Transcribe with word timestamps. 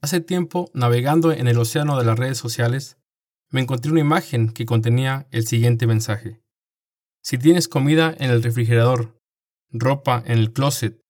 Hace 0.00 0.20
tiempo, 0.20 0.70
navegando 0.74 1.32
en 1.32 1.48
el 1.48 1.58
océano 1.58 1.98
de 1.98 2.04
las 2.04 2.16
redes 2.16 2.38
sociales, 2.38 2.98
me 3.50 3.60
encontré 3.60 3.90
una 3.90 4.00
imagen 4.00 4.52
que 4.52 4.64
contenía 4.64 5.26
el 5.32 5.46
siguiente 5.46 5.88
mensaje. 5.88 6.40
Si 7.20 7.36
tienes 7.36 7.66
comida 7.66 8.14
en 8.18 8.30
el 8.30 8.42
refrigerador, 8.42 9.18
ropa 9.70 10.22
en 10.24 10.38
el 10.38 10.52
closet, 10.52 11.00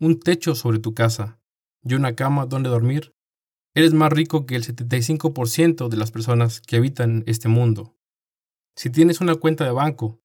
un 0.00 0.20
techo 0.20 0.54
sobre 0.54 0.80
tu 0.80 0.92
casa 0.92 1.40
y 1.82 1.94
una 1.94 2.14
cama 2.14 2.44
donde 2.44 2.68
dormir, 2.68 3.14
eres 3.74 3.94
más 3.94 4.12
rico 4.12 4.44
que 4.44 4.56
el 4.56 4.64
75% 4.64 5.88
de 5.88 5.96
las 5.96 6.10
personas 6.10 6.60
que 6.60 6.76
habitan 6.76 7.24
este 7.26 7.48
mundo. 7.48 7.96
Si 8.76 8.90
tienes 8.90 9.22
una 9.22 9.36
cuenta 9.36 9.64
de 9.64 9.70
banco, 9.70 10.20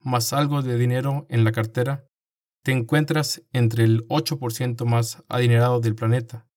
más 0.00 0.32
algo 0.32 0.62
de 0.62 0.78
dinero 0.78 1.26
en 1.28 1.44
la 1.44 1.52
cartera, 1.52 2.06
te 2.64 2.72
encuentras 2.72 3.42
entre 3.52 3.84
el 3.84 4.06
8% 4.08 4.86
más 4.86 5.22
adinerado 5.28 5.80
del 5.80 5.94
planeta. 5.94 6.49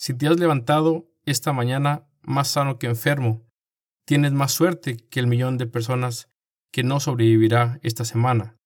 Si 0.00 0.14
te 0.14 0.28
has 0.28 0.40
levantado 0.40 1.12
esta 1.26 1.52
mañana 1.52 2.06
más 2.22 2.48
sano 2.48 2.78
que 2.78 2.86
enfermo, 2.86 3.46
tienes 4.06 4.32
más 4.32 4.50
suerte 4.50 4.96
que 4.96 5.20
el 5.20 5.26
millón 5.26 5.58
de 5.58 5.66
personas 5.66 6.30
que 6.72 6.82
no 6.82 7.00
sobrevivirá 7.00 7.78
esta 7.82 8.06
semana. 8.06 8.56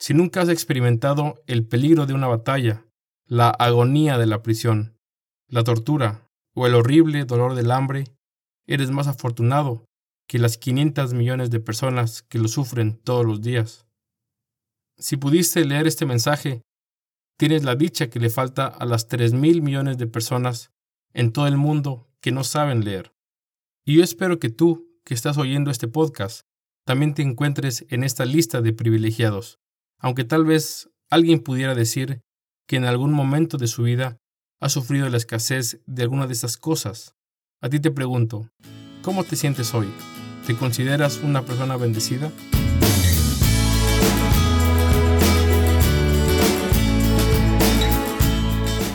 Si 0.00 0.14
nunca 0.14 0.40
has 0.40 0.48
experimentado 0.48 1.34
el 1.46 1.66
peligro 1.66 2.06
de 2.06 2.14
una 2.14 2.28
batalla, 2.28 2.86
la 3.26 3.50
agonía 3.50 4.16
de 4.16 4.24
la 4.24 4.40
prisión, 4.40 4.96
la 5.48 5.64
tortura 5.64 6.30
o 6.54 6.66
el 6.66 6.74
horrible 6.74 7.26
dolor 7.26 7.56
del 7.56 7.70
hambre, 7.70 8.04
eres 8.66 8.90
más 8.90 9.06
afortunado 9.06 9.84
que 10.26 10.38
las 10.38 10.56
500 10.56 11.12
millones 11.12 11.50
de 11.50 11.60
personas 11.60 12.22
que 12.22 12.38
lo 12.38 12.48
sufren 12.48 12.96
todos 12.96 13.26
los 13.26 13.42
días. 13.42 13.86
Si 14.96 15.18
pudiste 15.18 15.62
leer 15.66 15.86
este 15.86 16.06
mensaje, 16.06 16.62
tienes 17.36 17.64
la 17.64 17.74
dicha 17.74 18.08
que 18.08 18.20
le 18.20 18.30
falta 18.30 18.66
a 18.66 18.84
las 18.84 19.08
3 19.08 19.32
mil 19.34 19.62
millones 19.62 19.98
de 19.98 20.06
personas 20.06 20.70
en 21.12 21.32
todo 21.32 21.46
el 21.46 21.56
mundo 21.56 22.08
que 22.20 22.32
no 22.32 22.44
saben 22.44 22.84
leer. 22.84 23.12
Y 23.84 23.96
yo 23.96 24.04
espero 24.04 24.38
que 24.38 24.50
tú, 24.50 24.88
que 25.04 25.14
estás 25.14 25.36
oyendo 25.36 25.70
este 25.70 25.88
podcast, 25.88 26.46
también 26.86 27.14
te 27.14 27.22
encuentres 27.22 27.86
en 27.88 28.04
esta 28.04 28.24
lista 28.24 28.60
de 28.60 28.72
privilegiados, 28.72 29.58
aunque 29.98 30.24
tal 30.24 30.44
vez 30.44 30.90
alguien 31.10 31.40
pudiera 31.40 31.74
decir 31.74 32.20
que 32.66 32.76
en 32.76 32.84
algún 32.84 33.12
momento 33.12 33.56
de 33.56 33.66
su 33.66 33.82
vida 33.82 34.18
ha 34.60 34.68
sufrido 34.68 35.08
la 35.08 35.16
escasez 35.16 35.80
de 35.86 36.02
alguna 36.02 36.26
de 36.26 36.32
estas 36.32 36.56
cosas. 36.56 37.14
A 37.60 37.68
ti 37.68 37.80
te 37.80 37.90
pregunto, 37.90 38.50
¿cómo 39.02 39.24
te 39.24 39.36
sientes 39.36 39.74
hoy? 39.74 39.88
¿Te 40.46 40.56
consideras 40.56 41.20
una 41.22 41.42
persona 41.42 41.76
bendecida? 41.76 42.30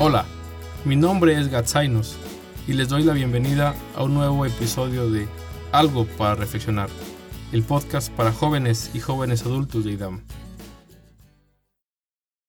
Hola, 0.01 0.25
mi 0.85 0.95
nombre 0.95 1.37
es 1.37 1.49
Gatzainos 1.49 2.15
y 2.69 2.71
les 2.71 2.87
doy 2.87 3.03
la 3.03 3.11
bienvenida 3.11 3.75
a 3.97 4.03
un 4.03 4.13
nuevo 4.13 4.45
episodio 4.45 5.11
de 5.11 5.27
Algo 5.73 6.05
para 6.05 6.35
Reflexionar, 6.35 6.89
el 7.51 7.63
podcast 7.63 8.09
para 8.13 8.31
jóvenes 8.31 8.91
y 8.93 9.01
jóvenes 9.01 9.41
adultos 9.41 9.83
de 9.83 9.91
IDAM. 9.91 10.23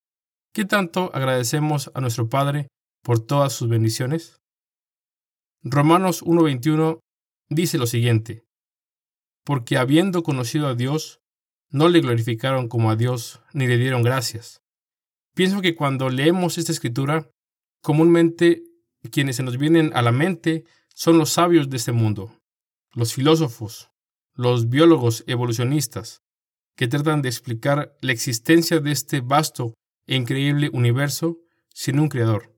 ¿qué 0.55 0.65
tanto 0.65 1.10
agradecemos 1.12 1.91
a 1.93 2.00
nuestro 2.00 2.31
Padre 2.31 2.69
por 3.03 3.21
todas 3.21 3.53
sus 3.53 3.69
bendiciones? 3.69 4.41
Romanos 5.62 6.25
1.21 6.25 7.00
dice 7.50 7.77
lo 7.77 7.87
siguiente, 7.87 8.47
porque 9.44 9.77
habiendo 9.77 10.22
conocido 10.22 10.66
a 10.66 10.75
Dios, 10.75 11.21
no 11.69 11.91
le 11.91 12.00
glorificaron 12.00 12.69
como 12.69 12.91
a 12.91 12.97
Dios 12.97 13.43
ni 13.53 13.66
le 13.66 13.77
dieron 13.77 14.03
gracias. 14.03 14.62
Pienso 15.34 15.60
que 15.60 15.75
cuando 15.75 16.09
leemos 16.09 16.56
esta 16.56 16.72
escritura, 16.72 17.28
comúnmente 17.83 18.62
quienes 19.10 19.37
se 19.37 19.43
nos 19.43 19.59
vienen 19.59 19.91
a 19.94 20.00
la 20.00 20.10
mente 20.10 20.65
son 20.94 21.19
los 21.19 21.33
sabios 21.33 21.69
de 21.69 21.77
este 21.77 21.93
mundo, 21.93 22.34
los 22.94 23.12
filósofos, 23.12 23.91
los 24.33 24.71
biólogos 24.71 25.22
evolucionistas, 25.27 26.22
que 26.77 26.88
tratan 26.88 27.22
de 27.22 27.28
explicar 27.28 27.97
la 28.00 28.12
existencia 28.12 28.81
de 28.81 28.93
este 28.93 29.21
vasto 29.21 29.75
e 30.06 30.16
increíble 30.16 30.71
universo 30.72 31.38
sin 31.75 31.99
un 31.99 32.09
creador. 32.09 32.55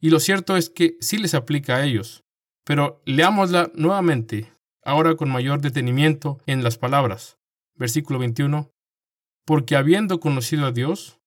Y 0.00 0.10
lo 0.10 0.20
cierto 0.20 0.56
es 0.56 0.70
que 0.70 0.96
sí 1.00 1.18
les 1.18 1.34
aplica 1.34 1.76
a 1.76 1.84
ellos, 1.84 2.22
pero 2.64 3.02
leámosla 3.06 3.70
nuevamente, 3.74 4.52
ahora 4.84 5.16
con 5.16 5.30
mayor 5.30 5.60
detenimiento 5.60 6.40
en 6.46 6.62
las 6.62 6.78
palabras. 6.78 7.38
Versículo 7.74 8.18
21. 8.18 8.70
Porque 9.44 9.76
habiendo 9.76 10.20
conocido 10.20 10.66
a 10.66 10.72
Dios, 10.72 11.18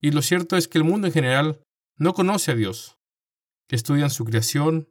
y 0.00 0.10
lo 0.10 0.22
cierto 0.22 0.56
es 0.56 0.68
que 0.68 0.78
el 0.78 0.84
mundo 0.84 1.06
en 1.06 1.12
general 1.12 1.60
no 1.98 2.14
conoce 2.14 2.52
a 2.52 2.54
Dios, 2.54 2.98
estudian 3.68 4.10
su 4.10 4.24
creación, 4.24 4.88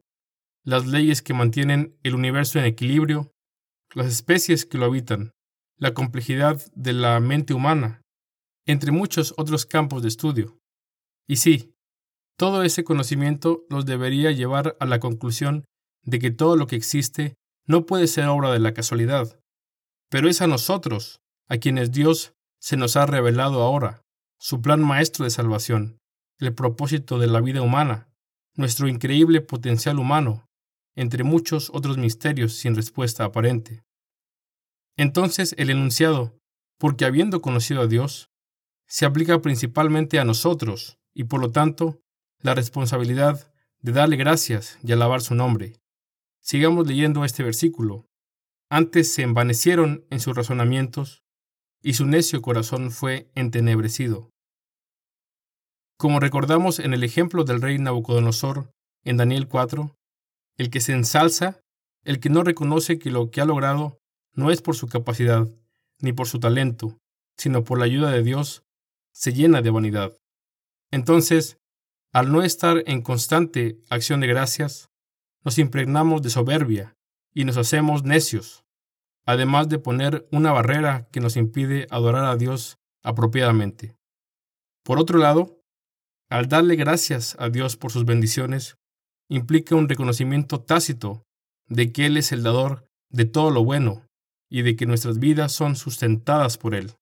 las 0.62 0.86
leyes 0.86 1.22
que 1.22 1.34
mantienen 1.34 1.96
el 2.02 2.14
universo 2.14 2.58
en 2.58 2.64
equilibrio, 2.64 3.32
las 3.94 4.06
especies 4.06 4.66
que 4.66 4.78
lo 4.78 4.86
habitan, 4.86 5.32
la 5.78 5.94
complejidad 5.94 6.60
de 6.74 6.92
la 6.92 7.20
mente 7.20 7.54
humana, 7.54 8.02
entre 8.66 8.92
muchos 8.92 9.34
otros 9.36 9.66
campos 9.66 10.02
de 10.02 10.08
estudio. 10.08 10.58
Y 11.28 11.36
sí, 11.36 11.74
todo 12.38 12.62
ese 12.62 12.84
conocimiento 12.84 13.64
los 13.68 13.86
debería 13.86 14.30
llevar 14.30 14.76
a 14.80 14.86
la 14.86 15.00
conclusión 15.00 15.64
de 16.02 16.18
que 16.18 16.30
todo 16.30 16.56
lo 16.56 16.66
que 16.66 16.76
existe 16.76 17.34
no 17.66 17.86
puede 17.86 18.06
ser 18.06 18.26
obra 18.26 18.52
de 18.52 18.60
la 18.60 18.74
casualidad, 18.74 19.40
pero 20.08 20.28
es 20.28 20.40
a 20.40 20.46
nosotros, 20.46 21.20
a 21.48 21.58
quienes 21.58 21.92
Dios 21.92 22.34
se 22.60 22.76
nos 22.76 22.96
ha 22.96 23.06
revelado 23.06 23.62
ahora, 23.62 24.02
su 24.38 24.60
plan 24.60 24.82
maestro 24.82 25.24
de 25.24 25.30
salvación, 25.30 25.98
el 26.38 26.54
propósito 26.54 27.18
de 27.18 27.26
la 27.26 27.40
vida 27.40 27.62
humana, 27.62 28.08
nuestro 28.54 28.88
increíble 28.88 29.40
potencial 29.40 29.98
humano, 29.98 30.46
entre 30.94 31.24
muchos 31.24 31.70
otros 31.74 31.98
misterios 31.98 32.54
sin 32.54 32.74
respuesta 32.74 33.24
aparente. 33.24 33.82
Entonces 34.96 35.54
el 35.58 35.70
enunciado, 35.70 36.38
porque 36.78 37.04
habiendo 37.04 37.42
conocido 37.42 37.82
a 37.82 37.86
Dios, 37.86 38.30
se 38.86 39.04
aplica 39.04 39.40
principalmente 39.42 40.18
a 40.18 40.24
nosotros 40.24 40.98
y 41.14 41.24
por 41.24 41.40
lo 41.40 41.50
tanto 41.50 42.00
la 42.40 42.54
responsabilidad 42.54 43.52
de 43.80 43.92
darle 43.92 44.16
gracias 44.16 44.78
y 44.82 44.92
alabar 44.92 45.20
su 45.20 45.34
nombre. 45.34 45.74
Sigamos 46.40 46.86
leyendo 46.86 47.24
este 47.24 47.42
versículo. 47.42 48.06
Antes 48.70 49.12
se 49.12 49.22
envanecieron 49.22 50.06
en 50.10 50.20
sus 50.20 50.36
razonamientos 50.36 51.22
y 51.82 51.94
su 51.94 52.06
necio 52.06 52.42
corazón 52.42 52.90
fue 52.90 53.30
entenebrecido. 53.34 54.30
Como 55.98 56.20
recordamos 56.20 56.78
en 56.78 56.94
el 56.94 57.04
ejemplo 57.04 57.44
del 57.44 57.62
rey 57.62 57.78
Nabucodonosor 57.78 58.70
en 59.04 59.16
Daniel 59.16 59.48
4, 59.48 59.94
el 60.58 60.70
que 60.70 60.80
se 60.80 60.92
ensalza, 60.92 61.60
el 62.04 62.20
que 62.20 62.28
no 62.28 62.42
reconoce 62.42 62.98
que 62.98 63.10
lo 63.10 63.30
que 63.30 63.40
ha 63.40 63.44
logrado 63.44 63.98
no 64.36 64.50
es 64.50 64.62
por 64.62 64.76
su 64.76 64.86
capacidad, 64.86 65.48
ni 65.98 66.12
por 66.12 66.28
su 66.28 66.38
talento, 66.38 67.00
sino 67.36 67.64
por 67.64 67.78
la 67.78 67.86
ayuda 67.86 68.10
de 68.10 68.22
Dios, 68.22 68.62
se 69.12 69.32
llena 69.32 69.62
de 69.62 69.70
vanidad. 69.70 70.12
Entonces, 70.90 71.58
al 72.12 72.30
no 72.30 72.42
estar 72.42 72.82
en 72.86 73.02
constante 73.02 73.80
acción 73.90 74.20
de 74.20 74.26
gracias, 74.26 74.90
nos 75.42 75.58
impregnamos 75.58 76.22
de 76.22 76.30
soberbia 76.30 76.96
y 77.34 77.44
nos 77.44 77.56
hacemos 77.56 78.04
necios, 78.04 78.64
además 79.24 79.68
de 79.68 79.78
poner 79.78 80.28
una 80.30 80.52
barrera 80.52 81.08
que 81.10 81.20
nos 81.20 81.36
impide 81.36 81.86
adorar 81.90 82.26
a 82.26 82.36
Dios 82.36 82.78
apropiadamente. 83.02 83.96
Por 84.84 84.98
otro 84.98 85.18
lado, 85.18 85.62
al 86.28 86.48
darle 86.48 86.76
gracias 86.76 87.36
a 87.38 87.48
Dios 87.48 87.76
por 87.76 87.90
sus 87.90 88.04
bendiciones, 88.04 88.76
implica 89.28 89.74
un 89.74 89.88
reconocimiento 89.88 90.60
tácito 90.60 91.24
de 91.68 91.92
que 91.92 92.06
Él 92.06 92.16
es 92.16 92.32
el 92.32 92.42
dador 92.42 92.88
de 93.10 93.24
todo 93.24 93.50
lo 93.50 93.64
bueno 93.64 94.05
y 94.50 94.62
de 94.62 94.76
que 94.76 94.86
nuestras 94.86 95.18
vidas 95.18 95.52
son 95.52 95.76
sustentadas 95.76 96.58
por 96.58 96.74
Él. 96.74 96.92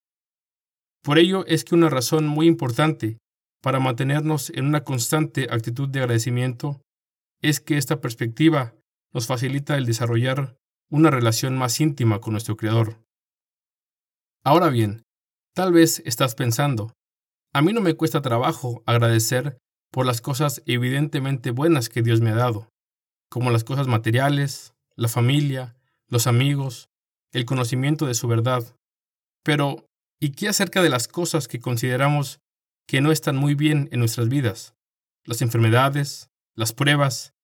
Por 1.02 1.18
ello 1.18 1.44
es 1.46 1.64
que 1.64 1.74
una 1.74 1.90
razón 1.90 2.26
muy 2.26 2.46
importante 2.46 3.18
para 3.62 3.80
mantenernos 3.80 4.50
en 4.50 4.66
una 4.66 4.84
constante 4.84 5.48
actitud 5.50 5.88
de 5.88 6.00
agradecimiento 6.00 6.80
es 7.42 7.60
que 7.60 7.76
esta 7.76 8.00
perspectiva 8.00 8.74
nos 9.12 9.26
facilita 9.26 9.76
el 9.76 9.86
desarrollar 9.86 10.56
una 10.90 11.10
relación 11.10 11.56
más 11.56 11.80
íntima 11.80 12.20
con 12.20 12.32
nuestro 12.32 12.56
Creador. 12.56 13.02
Ahora 14.44 14.68
bien, 14.68 15.02
tal 15.54 15.72
vez 15.72 16.02
estás 16.04 16.34
pensando, 16.34 16.92
a 17.52 17.62
mí 17.62 17.72
no 17.72 17.80
me 17.80 17.94
cuesta 17.94 18.20
trabajo 18.20 18.82
agradecer 18.86 19.58
por 19.90 20.06
las 20.06 20.20
cosas 20.20 20.62
evidentemente 20.66 21.50
buenas 21.50 21.88
que 21.88 22.02
Dios 22.02 22.20
me 22.20 22.30
ha 22.30 22.34
dado, 22.34 22.68
como 23.30 23.50
las 23.50 23.64
cosas 23.64 23.86
materiales, 23.86 24.74
la 24.96 25.08
familia, 25.08 25.76
los 26.08 26.26
amigos, 26.26 26.88
el 27.34 27.44
conocimiento 27.44 28.06
de 28.06 28.14
su 28.14 28.26
verdad. 28.28 28.64
Pero, 29.42 29.86
¿y 30.18 30.30
qué 30.30 30.48
acerca 30.48 30.82
de 30.82 30.88
las 30.88 31.08
cosas 31.08 31.48
que 31.48 31.60
consideramos 31.60 32.40
que 32.86 33.00
no 33.00 33.12
están 33.12 33.36
muy 33.36 33.54
bien 33.54 33.88
en 33.92 33.98
nuestras 33.98 34.28
vidas? 34.28 34.74
Las 35.24 35.42
enfermedades, 35.42 36.30
las 36.54 36.72
pruebas, 36.72 37.34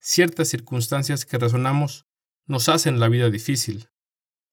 ciertas 0.00 0.48
circunstancias 0.48 1.26
que 1.26 1.38
razonamos 1.38 2.06
nos 2.46 2.68
hacen 2.68 3.00
la 3.00 3.08
vida 3.08 3.28
difícil. 3.28 3.88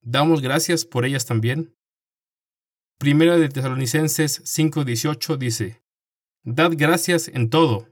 ¿Damos 0.02 0.42
gracias 0.42 0.86
por 0.86 1.06
ellas 1.06 1.26
también? 1.26 1.76
Primera 2.98 3.38
de 3.38 3.50
Tesalonicenses 3.50 4.42
5:18 4.44 5.38
dice, 5.38 5.84
Dad 6.44 6.72
gracias 6.76 7.28
en 7.28 7.50
todo, 7.50 7.88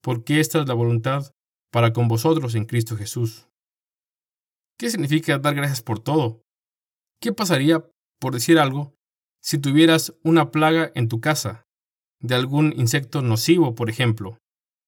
porque 0.00 0.40
esta 0.40 0.60
es 0.60 0.68
la 0.68 0.74
voluntad 0.74 1.34
para 1.70 1.92
con 1.92 2.08
vosotros 2.08 2.54
en 2.54 2.64
Cristo 2.64 2.96
Jesús. 2.96 3.48
¿Qué 4.82 4.90
significa 4.90 5.38
dar 5.38 5.54
gracias 5.54 5.80
por 5.80 6.00
todo? 6.00 6.42
¿Qué 7.20 7.32
pasaría, 7.32 7.88
por 8.18 8.34
decir 8.34 8.58
algo, 8.58 8.96
si 9.40 9.58
tuvieras 9.58 10.12
una 10.24 10.50
plaga 10.50 10.90
en 10.96 11.08
tu 11.08 11.20
casa, 11.20 11.62
de 12.18 12.34
algún 12.34 12.74
insecto 12.76 13.22
nocivo, 13.22 13.76
por 13.76 13.90
ejemplo? 13.90 14.38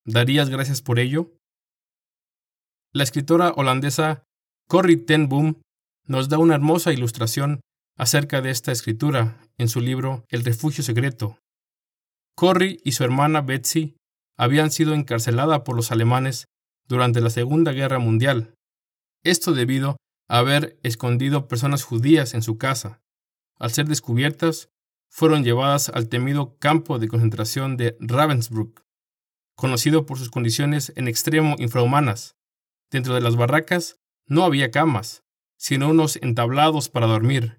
¿Darías 0.05 0.51
gracias 0.51 0.83
por 0.83 0.99
ello? 0.99 1.31
La 2.93 3.05
escritora 3.05 3.53
holandesa 3.53 4.25
Corrie 4.69 4.97
ten 4.97 5.29
Boom 5.29 5.63
nos 6.09 6.29
da 6.29 6.39
una 6.39 6.57
hermosa 6.57 6.93
ilustración 6.93 7.61
acerca 7.97 8.43
de 8.43 8.51
esta 8.51 8.73
escritura 8.73 9.39
en 9.59 9.69
su 9.69 9.81
libro 9.81 10.25
El 10.29 10.45
refugio 10.45 10.83
secreto. 10.83 11.39
Corrie 12.35 12.81
y 12.83 12.91
su 12.91 13.05
hermana 13.05 13.43
Betsy 13.43 13.95
habían 14.37 14.73
sido 14.73 14.93
encarceladas 14.93 15.61
por 15.61 15.77
los 15.77 15.93
alemanes 15.93 16.47
durante 16.89 17.21
la 17.21 17.31
Segunda 17.31 17.71
Guerra 17.71 18.01
Mundial. 18.01 18.57
Esto 19.25 19.53
debido 19.53 19.97
a 20.29 20.39
haber 20.39 20.79
escondido 20.83 21.49
personas 21.49 21.83
judías 21.83 22.35
en 22.35 22.43
su 22.43 22.59
casa. 22.59 23.01
Al 23.59 23.71
ser 23.71 23.89
descubiertas, 23.89 24.69
fueron 25.11 25.45
llevadas 25.45 25.89
al 25.89 26.09
temido 26.09 26.59
campo 26.59 26.99
de 26.99 27.09
concentración 27.09 27.77
de 27.77 27.97
Ravensbrück, 28.01 28.83
conocido 29.57 30.07
por 30.07 30.19
sus 30.19 30.31
condiciones 30.31 30.93
en 30.97 31.09
extremo 31.09 31.57
infrahumanas. 31.59 32.37
Dentro 32.91 33.15
de 33.15 33.21
las 33.21 33.37
barracas 33.37 33.97
no 34.27 34.45
había 34.45 34.71
camas, 34.71 35.23
sino 35.57 35.89
unos 35.89 36.17
entablados 36.17 36.89
para 36.89 37.07
dormir, 37.07 37.59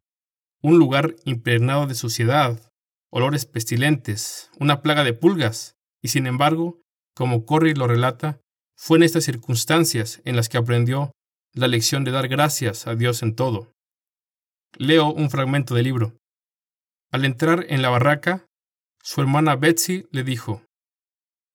un 0.62 0.78
lugar 0.78 1.16
impregnado 1.26 1.88
de 1.88 1.96
suciedad, 1.96 2.72
olores 3.10 3.46
pestilentes, 3.46 4.52
una 4.60 4.82
plaga 4.82 5.04
de 5.04 5.14
pulgas, 5.14 5.76
y 6.02 6.10
sin 6.10 6.28
embargo, 6.28 6.82
como 7.16 7.46
Corrie 7.46 7.74
lo 7.74 7.88
relata, 7.88 8.42
fue 8.78 8.98
en 8.98 9.04
estas 9.04 9.24
circunstancias 9.24 10.22
en 10.26 10.36
las 10.36 10.50
que 10.50 10.58
aprendió 10.58 11.12
la 11.56 11.70
lección 11.70 12.04
de 12.04 12.12
dar 12.12 12.28
gracias 12.28 12.86
a 12.86 12.96
Dios 12.96 13.24
en 13.24 13.34
todo. 13.34 13.72
Leo 14.78 15.08
un 15.12 15.30
fragmento 15.30 15.74
del 15.74 15.86
libro. 15.86 16.18
Al 17.12 17.24
entrar 17.24 17.66
en 17.70 17.82
la 17.82 17.90
barraca, 17.90 18.46
su 19.02 19.22
hermana 19.22 19.56
Betsy 19.56 20.06
le 20.12 20.24
dijo, 20.24 20.64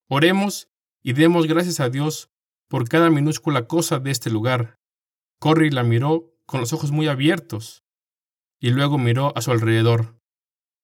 Oremos 0.09 0.69
y 1.03 1.13
demos 1.13 1.45
gracias 1.45 1.79
a 1.79 1.89
Dios 1.89 2.29
por 2.67 2.89
cada 2.89 3.11
minúscula 3.11 3.67
cosa 3.67 3.99
de 3.99 4.09
este 4.09 4.31
lugar. 4.31 4.75
Corrie 5.39 5.71
la 5.71 5.83
miró 5.83 6.33
con 6.47 6.61
los 6.61 6.73
ojos 6.73 6.91
muy 6.91 7.07
abiertos 7.07 7.83
y 8.59 8.71
luego 8.71 8.97
miró 8.97 9.37
a 9.37 9.41
su 9.41 9.51
alrededor. 9.51 10.17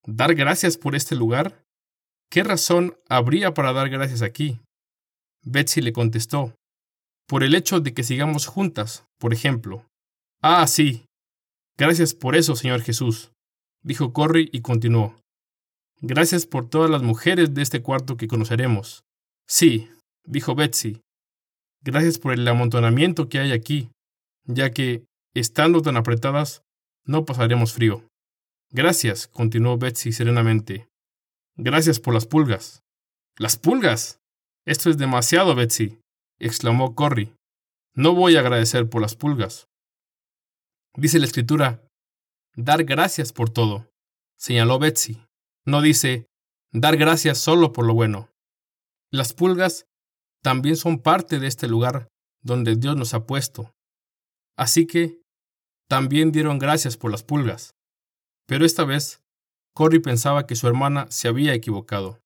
¿Dar 0.05 0.35
gracias 0.35 0.77
por 0.77 0.95
este 0.95 1.15
lugar? 1.15 1.65
¿Qué 2.29 2.43
razón 2.43 2.97
habría 3.09 3.55
para 3.55 3.73
dar 3.73 3.89
gracias 3.89 4.21
aquí? 4.21 4.59
Betsy 5.41 5.81
le 5.81 5.91
contestó, 5.91 6.55
por 7.27 7.43
el 7.43 7.55
hecho 7.55 7.79
de 7.79 7.93
que 7.93 8.03
sigamos 8.03 8.47
juntas, 8.47 9.05
por 9.19 9.33
ejemplo. 9.33 9.85
Ah, 10.41 10.65
sí. 10.67 11.05
Gracias 11.77 12.13
por 12.13 12.35
eso, 12.35 12.55
Señor 12.55 12.81
Jesús, 12.81 13.31
dijo 13.83 14.13
Corrie 14.13 14.49
y 14.51 14.61
continuó. 14.61 15.19
Gracias 15.99 16.45
por 16.45 16.69
todas 16.69 16.89
las 16.89 17.03
mujeres 17.03 17.53
de 17.53 17.61
este 17.61 17.81
cuarto 17.81 18.17
que 18.17 18.27
conoceremos. 18.27 19.03
Sí, 19.47 19.89
dijo 20.25 20.55
Betsy. 20.55 21.01
Gracias 21.83 22.17
por 22.17 22.33
el 22.33 22.47
amontonamiento 22.47 23.29
que 23.29 23.39
hay 23.39 23.51
aquí, 23.51 23.89
ya 24.45 24.71
que, 24.71 25.05
estando 25.33 25.81
tan 25.81 25.97
apretadas, 25.97 26.63
no 27.05 27.25
pasaremos 27.25 27.73
frío. 27.73 28.03
Gracias, 28.71 29.27
continuó 29.27 29.77
Betsy 29.77 30.11
serenamente. 30.11 30.87
Gracias 31.55 31.99
por 31.99 32.13
las 32.13 32.25
pulgas. 32.25 32.81
¿Las 33.37 33.57
pulgas? 33.57 34.19
Esto 34.65 34.89
es 34.89 34.97
demasiado, 34.97 35.55
Betsy, 35.55 35.99
exclamó 36.39 36.95
Corrie. 36.95 37.33
No 37.95 38.13
voy 38.13 38.35
a 38.35 38.41
agradecer 38.41 38.89
por 38.89 39.01
las 39.01 39.15
pulgas. 39.15 39.67
Dice 40.95 41.19
la 41.19 41.25
escritura, 41.25 41.83
dar 42.55 42.83
gracias 42.83 43.33
por 43.33 43.49
todo, 43.49 43.87
señaló 44.37 44.79
Betsy. 44.79 45.23
No 45.65 45.81
dice, 45.81 46.25
dar 46.71 46.97
gracias 46.97 47.37
solo 47.37 47.73
por 47.73 47.85
lo 47.85 47.93
bueno. 47.93 48.29
Las 49.11 49.33
pulgas 49.33 49.85
también 50.43 50.75
son 50.75 50.99
parte 50.99 51.39
de 51.39 51.47
este 51.47 51.67
lugar 51.67 52.07
donde 52.41 52.75
Dios 52.75 52.95
nos 52.95 53.13
ha 53.13 53.25
puesto. 53.25 53.73
Así 54.57 54.87
que 54.87 55.21
también 55.89 56.31
dieron 56.31 56.59
gracias 56.59 56.97
por 56.97 57.11
las 57.11 57.23
pulgas. 57.23 57.75
Pero 58.47 58.65
esta 58.65 58.85
vez, 58.85 59.21
Corrie 59.73 59.99
pensaba 59.99 60.47
que 60.47 60.55
su 60.55 60.67
hermana 60.67 61.07
se 61.09 61.27
había 61.27 61.53
equivocado. 61.53 62.19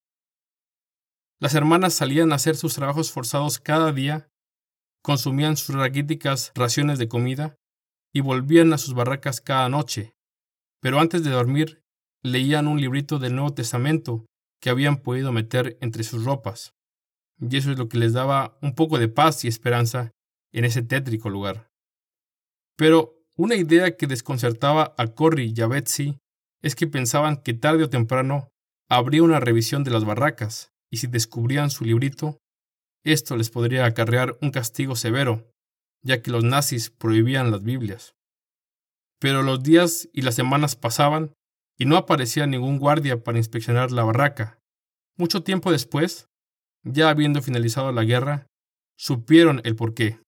Las 1.42 1.56
hermanas 1.56 1.96
salían 1.96 2.32
a 2.32 2.36
hacer 2.36 2.56
sus 2.56 2.76
trabajos 2.76 3.12
forzados 3.12 3.58
cada 3.58 3.92
día, 3.92 4.30
consumían 5.02 5.58
sus 5.58 5.74
raquíticas 5.74 6.52
raciones 6.54 7.00
de 7.00 7.08
comida 7.08 7.56
y 8.14 8.22
volvían 8.22 8.72
a 8.74 8.78
sus 8.78 8.94
barracas 8.94 9.42
cada 9.42 9.68
noche. 9.68 10.14
Pero 10.82 11.00
antes 11.00 11.24
de 11.24 11.32
dormir, 11.32 11.82
leían 12.22 12.68
un 12.68 12.80
librito 12.80 13.18
del 13.18 13.34
Nuevo 13.34 13.56
Testamento 13.56 14.28
que 14.62 14.70
habían 14.70 14.98
podido 14.98 15.32
meter 15.32 15.80
entre 15.82 16.04
sus 16.04 16.26
ropas. 16.26 16.76
Y 17.40 17.58
eso 17.58 17.72
es 17.72 17.80
lo 17.80 17.90
que 17.90 17.98
les 17.98 18.14
daba 18.14 18.60
un 18.62 18.76
poco 18.76 19.00
de 19.00 19.08
paz 19.08 19.44
y 19.44 19.48
esperanza 19.48 20.12
en 20.54 20.64
ese 20.64 20.84
tétrico 20.84 21.32
lugar. 21.32 21.72
Pero 22.78 23.16
una 23.36 23.56
idea 23.56 23.98
que 23.98 24.06
desconcertaba 24.06 24.94
a 24.96 25.08
Corrie 25.08 25.52
y 25.56 25.62
a 25.62 25.66
Betsy 25.66 26.20
es 26.62 26.76
que 26.76 26.86
pensaban 26.86 27.38
que 27.38 27.56
tarde 27.56 27.86
o 27.86 27.90
temprano 27.90 28.50
habría 28.88 29.24
una 29.24 29.40
revisión 29.40 29.84
de 29.84 29.90
las 29.90 30.06
barracas, 30.06 30.71
y 30.92 30.98
si 30.98 31.08
descubrían 31.08 31.72
su 31.72 31.86
librito, 31.86 32.38
esto 33.04 33.36
les 33.36 33.50
podría 33.50 33.86
acarrear 33.86 34.38
un 34.42 34.52
castigo 34.52 34.96
severo, 34.96 35.50
ya 36.04 36.22
que 36.22 36.32
los 36.32 36.44
nazis 36.44 36.90
prohibían 36.90 37.50
las 37.50 37.64
Biblias. 37.64 38.14
Pero 39.20 39.42
los 39.42 39.64
días 39.64 40.10
y 40.14 40.22
las 40.22 40.36
semanas 40.36 40.76
pasaban 40.76 41.34
y 41.78 41.86
no 41.86 41.98
aparecía 41.98 42.46
ningún 42.46 42.78
guardia 42.78 43.24
para 43.24 43.38
inspeccionar 43.38 43.92
la 43.92 44.04
barraca. 44.04 44.60
Mucho 45.18 45.44
tiempo 45.44 45.72
después, 45.72 46.28
ya 46.84 47.10
habiendo 47.10 47.42
finalizado 47.42 47.92
la 47.92 48.04
guerra, 48.04 48.48
supieron 48.98 49.62
el 49.64 49.76
porqué. 49.76 50.20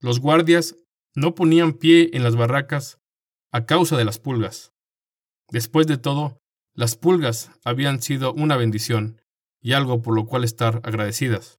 Los 0.00 0.20
guardias 0.20 0.76
no 1.14 1.34
ponían 1.34 1.72
pie 1.72 2.10
en 2.12 2.22
las 2.22 2.36
barracas 2.36 2.98
a 3.52 3.64
causa 3.64 3.96
de 3.96 4.04
las 4.04 4.18
pulgas. 4.18 4.72
Después 5.50 5.86
de 5.86 5.96
todo, 5.96 6.38
las 6.74 6.96
pulgas 6.96 7.50
habían 7.64 8.02
sido 8.02 8.34
una 8.34 8.56
bendición 8.56 9.20
y 9.66 9.72
algo 9.72 10.00
por 10.00 10.14
lo 10.14 10.26
cual 10.26 10.44
estar 10.44 10.80
agradecidas. 10.84 11.58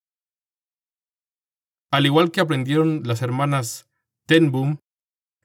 Al 1.92 2.06
igual 2.06 2.32
que 2.32 2.40
aprendieron 2.40 3.02
las 3.04 3.22
hermanas 3.22 3.90
Tenboom, 4.26 4.78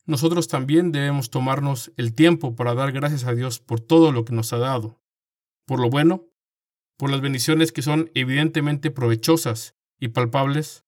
nosotros 0.06 0.46
también 0.46 0.92
debemos 0.92 1.28
tomarnos 1.28 1.90
el 1.96 2.14
tiempo 2.14 2.54
para 2.54 2.74
dar 2.74 2.92
gracias 2.92 3.24
a 3.24 3.34
Dios 3.34 3.58
por 3.58 3.80
todo 3.80 4.12
lo 4.12 4.24
que 4.24 4.32
nos 4.32 4.52
ha 4.52 4.58
dado, 4.58 5.00
por 5.66 5.80
lo 5.80 5.90
bueno, 5.90 6.28
por 6.96 7.10
las 7.10 7.20
bendiciones 7.20 7.72
que 7.72 7.82
son 7.82 8.12
evidentemente 8.14 8.92
provechosas 8.92 9.74
y 9.98 10.08
palpables, 10.08 10.84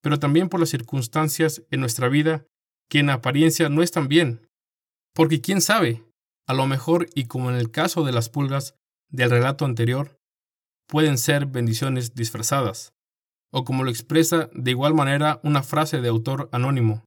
pero 0.00 0.20
también 0.20 0.48
por 0.48 0.60
las 0.60 0.68
circunstancias 0.68 1.64
en 1.72 1.80
nuestra 1.80 2.08
vida 2.08 2.46
que 2.88 3.00
en 3.00 3.10
apariencia 3.10 3.68
no 3.68 3.82
están 3.82 4.06
bien. 4.06 4.48
Porque 5.14 5.40
quién 5.40 5.62
sabe, 5.62 6.04
a 6.46 6.54
lo 6.54 6.68
mejor 6.68 7.08
y 7.12 7.24
como 7.24 7.50
en 7.50 7.56
el 7.56 7.72
caso 7.72 8.04
de 8.04 8.12
las 8.12 8.28
pulgas 8.28 8.76
del 9.10 9.30
relato 9.30 9.64
anterior, 9.64 10.17
pueden 10.88 11.18
ser 11.18 11.46
bendiciones 11.46 12.14
disfrazadas, 12.14 12.92
o 13.52 13.64
como 13.64 13.84
lo 13.84 13.90
expresa 13.90 14.50
de 14.52 14.70
igual 14.70 14.94
manera 14.94 15.40
una 15.44 15.62
frase 15.62 16.00
de 16.00 16.08
autor 16.08 16.48
anónimo. 16.52 17.04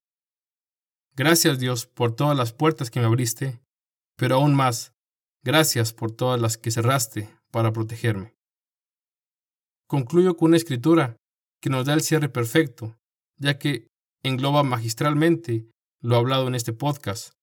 Gracias 1.15 1.59
Dios 1.59 1.87
por 1.87 2.15
todas 2.15 2.37
las 2.37 2.53
puertas 2.53 2.89
que 2.89 2.99
me 2.99 3.07
abriste, 3.07 3.59
pero 4.15 4.35
aún 4.35 4.55
más, 4.55 4.93
gracias 5.43 5.93
por 5.93 6.11
todas 6.11 6.39
las 6.39 6.57
que 6.57 6.71
cerraste 6.71 7.29
para 7.51 7.73
protegerme. 7.73 8.33
concluyo 9.87 10.37
con 10.37 10.49
una 10.49 10.57
escritura 10.57 11.17
que 11.61 11.69
nos 11.69 11.85
da 11.85 11.93
el 11.93 12.01
cierre 12.01 12.29
perfecto, 12.29 12.95
ya 13.37 13.59
que 13.59 13.87
engloba 14.23 14.63
magistralmente 14.63 15.69
lo 16.01 16.15
hablado 16.15 16.47
en 16.47 16.55
este 16.55 16.71
podcast 16.71 17.33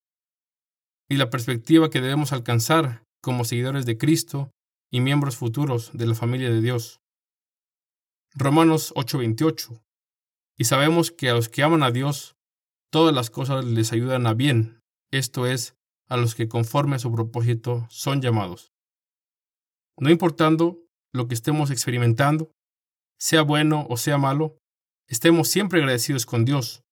y 1.10 1.16
la 1.16 1.28
perspectiva 1.28 1.90
que 1.90 2.00
debemos 2.00 2.32
alcanzar 2.32 3.02
como 3.22 3.44
seguidores 3.44 3.84
de 3.84 3.98
Cristo 3.98 4.50
y 4.90 5.00
miembros 5.00 5.36
futuros 5.36 5.90
de 5.92 6.06
la 6.06 6.14
familia 6.14 6.50
de 6.50 6.60
Dios. 6.60 7.00
Romanos 8.34 8.92
8:28. 8.94 9.82
Y 10.56 10.64
sabemos 10.64 11.10
que 11.10 11.30
a 11.30 11.34
los 11.34 11.48
que 11.48 11.62
aman 11.62 11.82
a 11.82 11.90
Dios, 11.90 12.36
todas 12.90 13.14
las 13.14 13.30
cosas 13.30 13.64
les 13.64 13.92
ayudan 13.92 14.26
a 14.26 14.34
bien, 14.34 14.80
esto 15.10 15.46
es, 15.46 15.76
a 16.08 16.16
los 16.16 16.34
que 16.34 16.48
conforme 16.48 16.96
a 16.96 16.98
su 16.98 17.12
propósito 17.12 17.86
son 17.90 18.20
llamados. 18.20 18.72
No 19.98 20.10
importando 20.10 20.78
lo 21.12 21.28
que 21.28 21.34
estemos 21.34 21.70
experimentando, 21.70 22.50
sea 23.18 23.42
bueno 23.42 23.86
o 23.88 23.96
sea 23.96 24.18
malo, 24.18 24.58
estemos 25.08 25.48
siempre 25.48 25.80
agradecidos 25.80 26.26
con 26.26 26.44
Dios, 26.44 26.82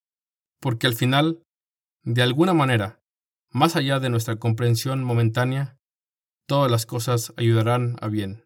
porque 0.61 0.87
al 0.87 0.95
final, 0.95 1.43
de 2.03 2.23
alguna 2.23 2.53
manera, 2.53 3.01
más 3.51 3.77
allá 3.77 4.01
de 4.01 4.11
nuestra 4.11 4.37
comprensión 4.37 5.05
momentánea, 5.05 5.77
todas 6.47 6.71
las 6.71 6.87
cosas 6.87 7.33
ayudarán 7.37 7.97
a 8.01 8.09
bien. 8.09 8.45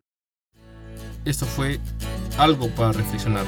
Esto 1.25 1.47
fue 1.47 1.79
algo 2.39 2.69
para 2.75 2.93
reflexionar. 2.93 3.45